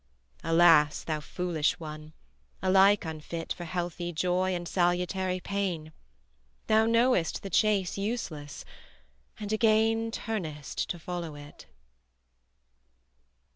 Alas, 0.43 1.03
thou 1.03 1.19
foolish 1.19 1.79
one! 1.79 2.11
alike 2.63 3.05
unfit 3.05 3.53
For 3.53 3.65
healthy 3.65 4.11
joy 4.11 4.55
and 4.55 4.67
salutary 4.67 5.39
pain: 5.39 5.93
Thou 6.65 6.87
knowest 6.87 7.43
the 7.43 7.51
chase 7.51 7.99
useless, 7.99 8.65
and 9.39 9.53
again 9.53 10.09
Turnest 10.09 10.87
to 10.89 10.97
follow 10.97 11.35
it. 11.35 11.67